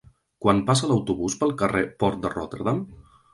Quan 0.45 0.61
passa 0.69 0.89
l'autobús 0.91 1.35
pel 1.43 1.53
carrer 1.59 1.83
Port 2.05 2.25
de 2.25 2.33
Rotterdam? 2.37 2.83